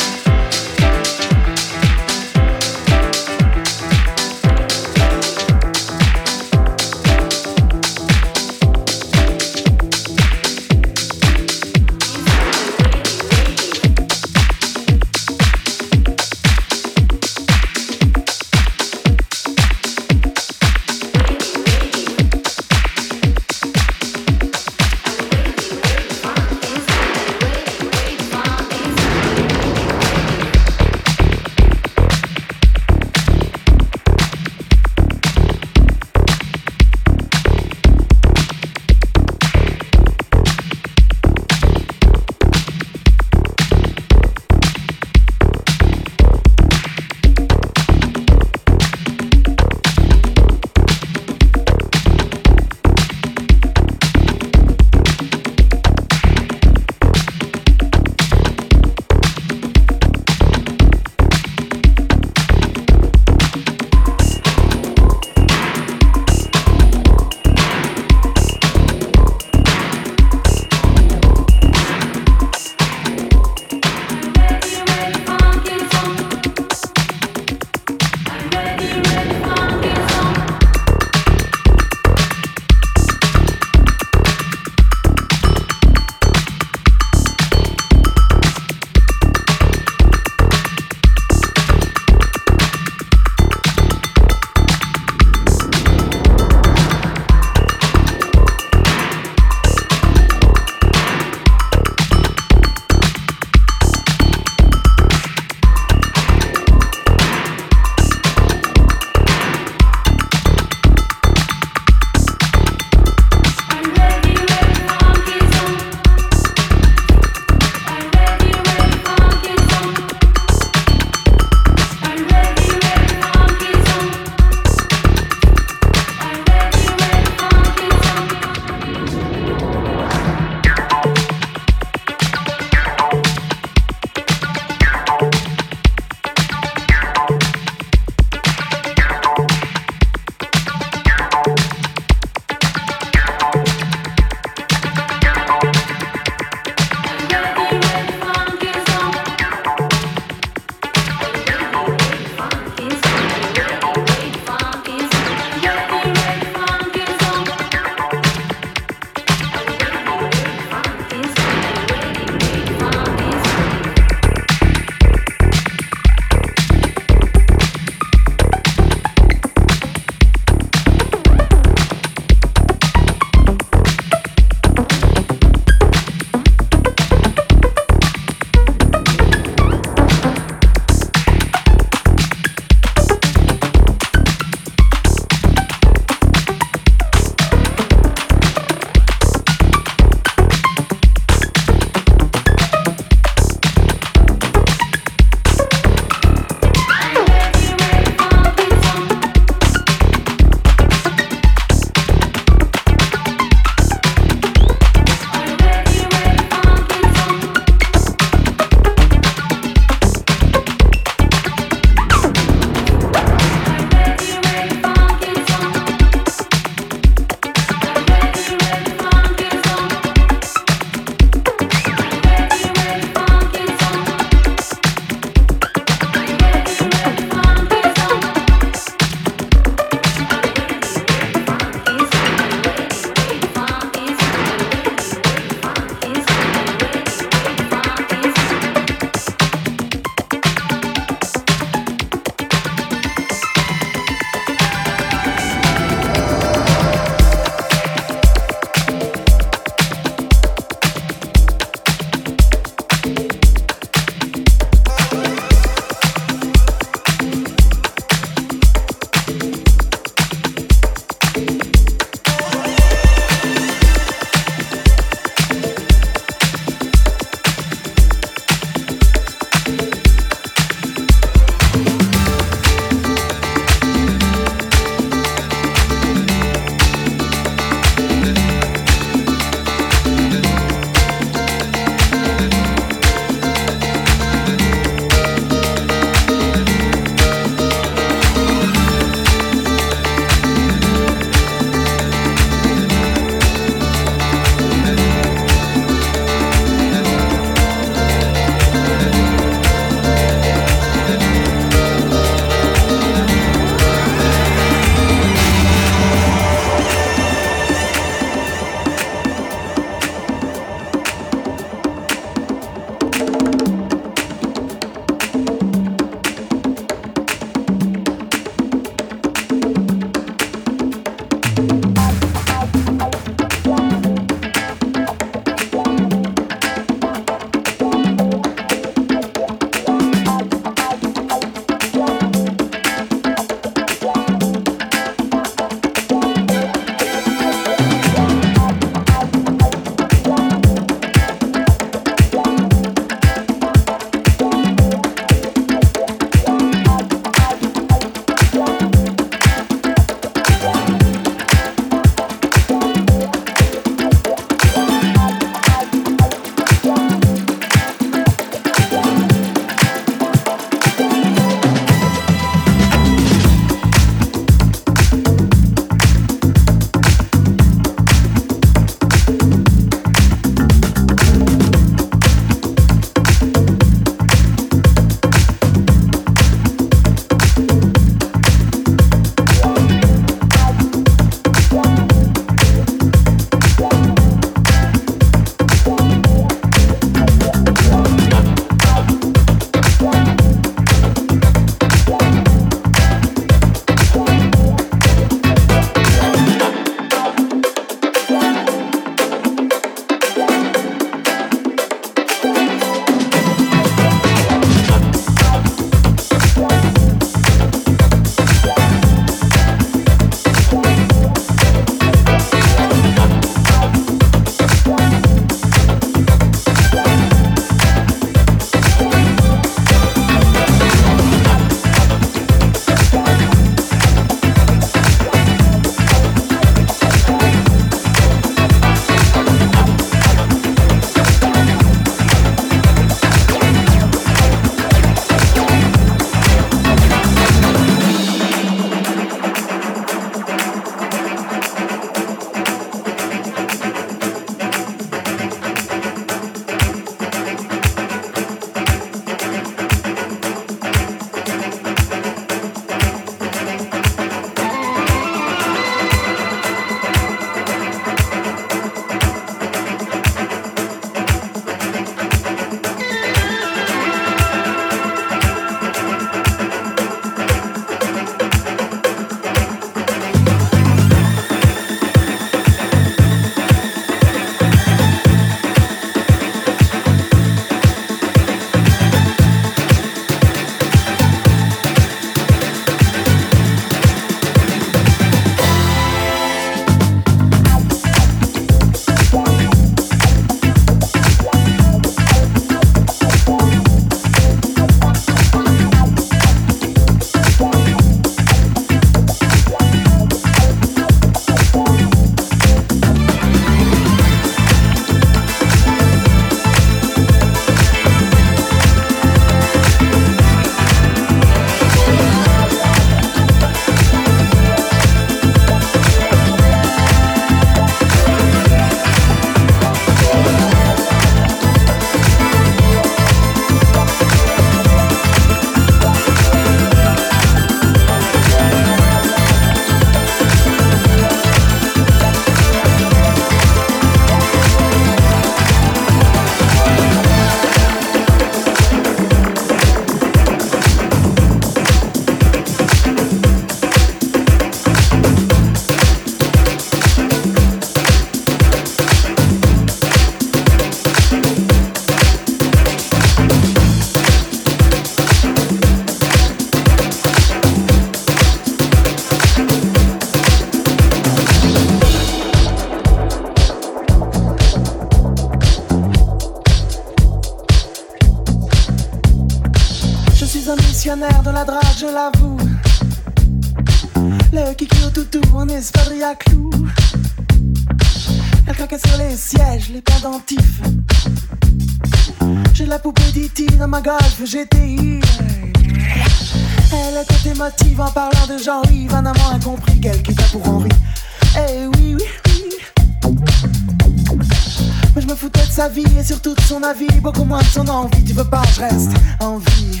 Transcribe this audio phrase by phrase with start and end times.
[598.80, 600.00] Reste en vie.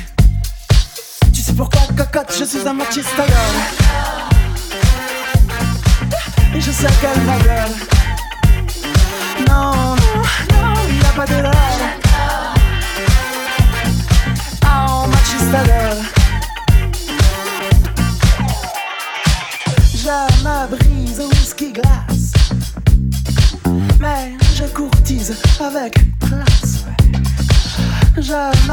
[1.32, 3.08] Tu sais pourquoi, cocotte, je suis un machiste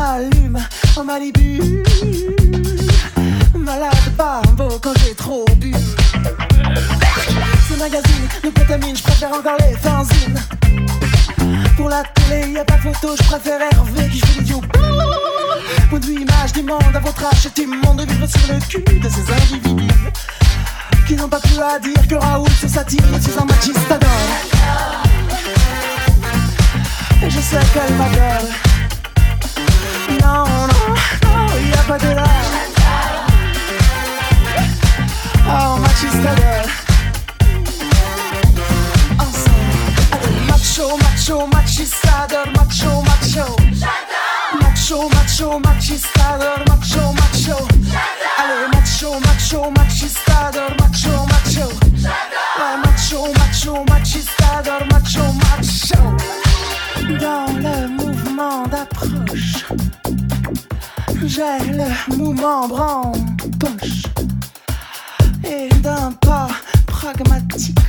[0.08, 0.60] Je m'allume
[0.96, 1.84] au Malibu.
[3.58, 5.74] Malade par un quand j'ai trop bu.
[7.67, 10.39] Ce magazine nous contamine, je préfère encore les fanzines.
[11.76, 14.62] Pour la télé, y a pas photo, je préfère Hervé qui fait l'idiot.
[15.89, 18.60] Point de vue image du monde, à votre âge, c'est immonde de vivre sur le
[18.62, 19.93] cul de ces individus
[21.06, 24.10] qui n'ont pas plus à dire que Raoul se satire, suis un machiste adore.
[27.22, 28.77] Et je sais qu'elle m'adore.
[40.48, 43.56] Macho, macho, machistador, macho, macho.
[44.62, 47.68] Macho, macho, machistador, macho, macho.
[48.38, 51.68] Allez, macho, macho, machistador, macho, macho.
[52.84, 56.00] Macho, macho, machistador, macho, macho.
[57.20, 59.66] Dans le mouvement d'approche,
[61.26, 63.12] j'ai le mouvement bras
[63.60, 64.04] poche.
[65.44, 66.48] Et d'un pas
[66.86, 67.80] pragmatique,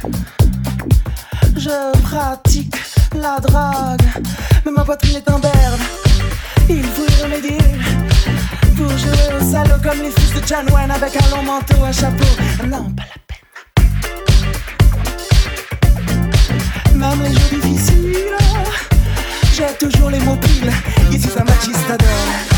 [1.57, 2.77] je pratique
[3.15, 4.03] la drague.
[4.65, 5.81] Mais ma poitrine est en berne,
[6.69, 7.59] il faut y remédier.
[8.77, 11.93] Pour jouer au salaud comme les fils de John Wayne avec un long manteau, un
[11.93, 12.25] chapeau.
[12.67, 13.39] Non, pas la peine.
[16.95, 18.37] Même les jours difficiles,
[19.53, 20.73] j'ai toujours les mots piles.
[21.11, 22.58] Ici, un machiste adore.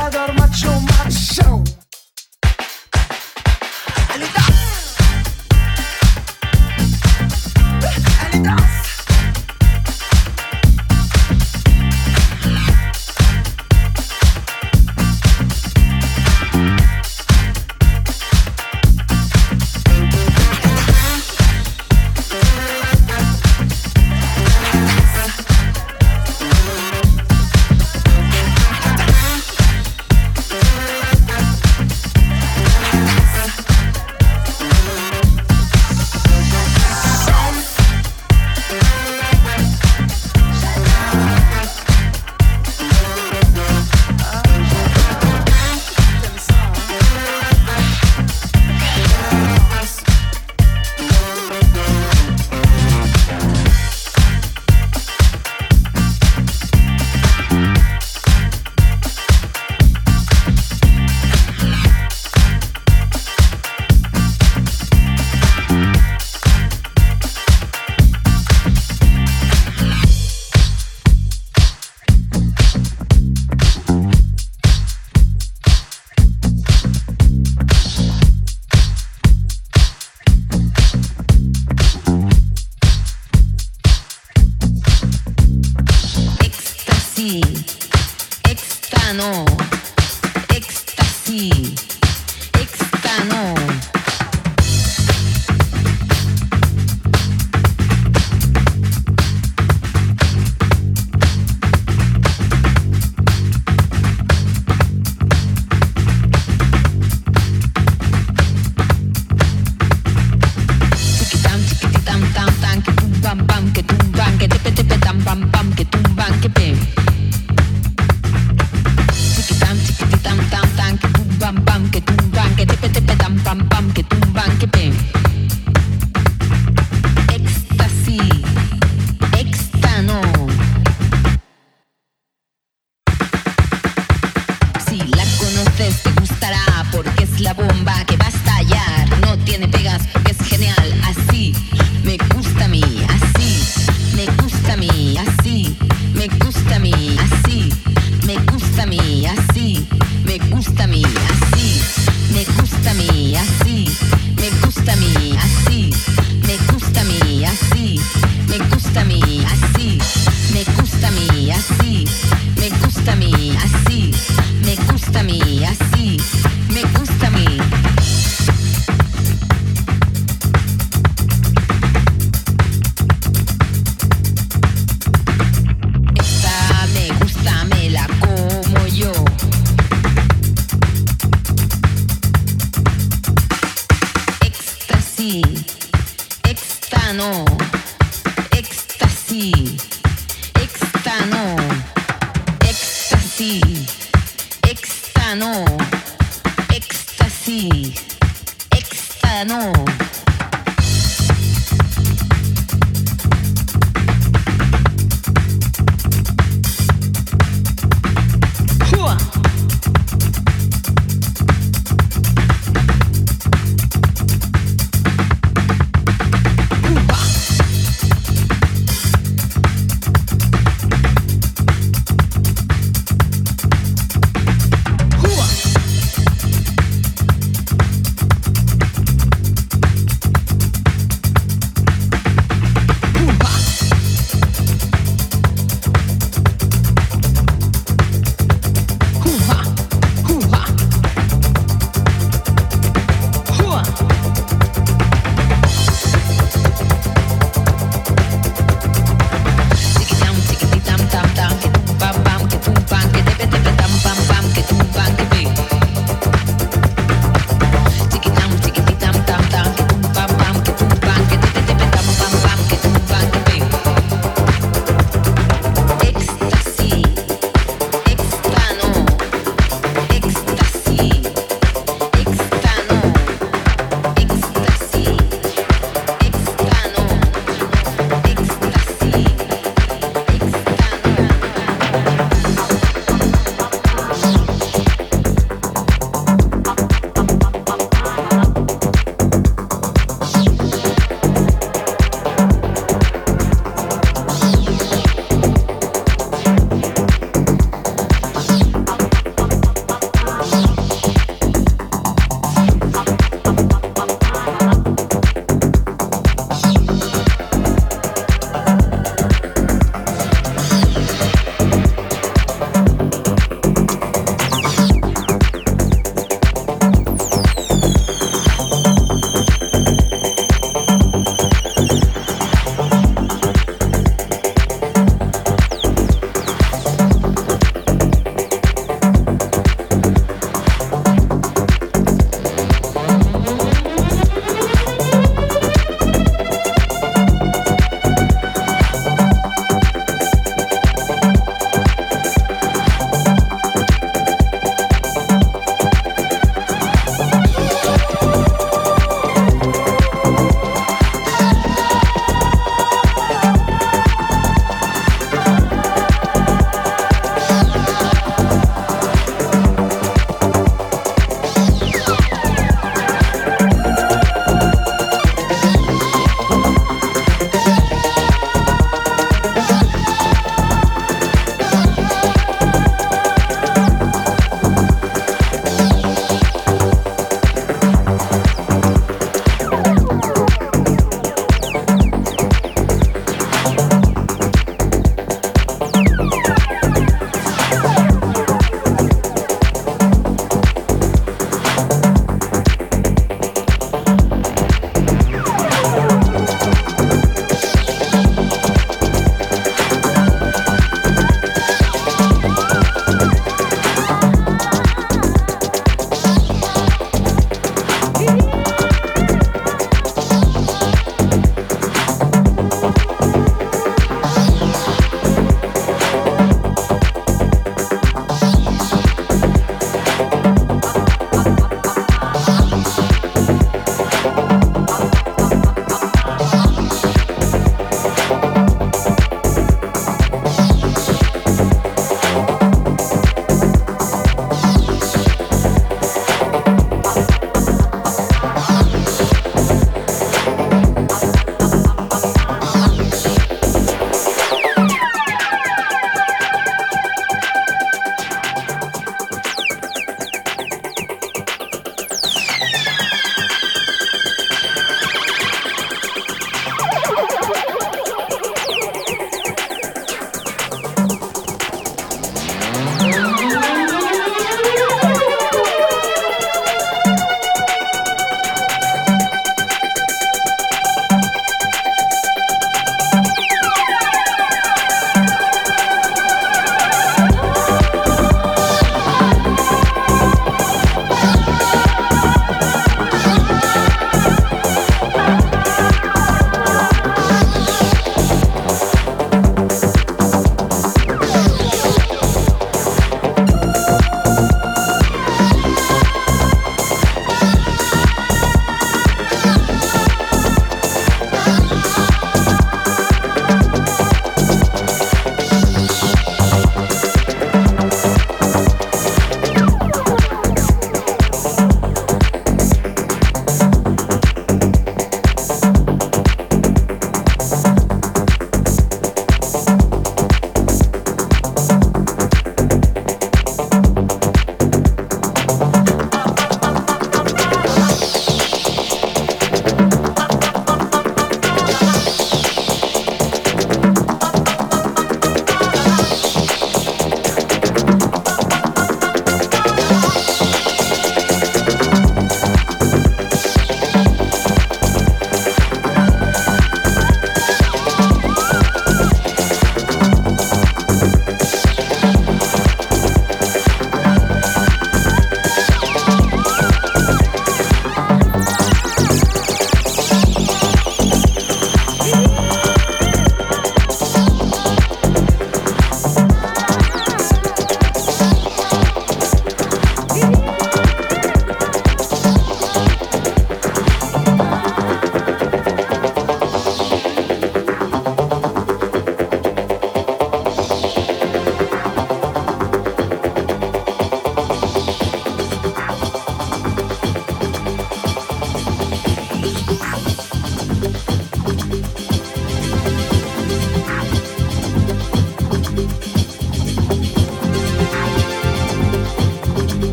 [0.00, 1.89] machistador, macho, macho.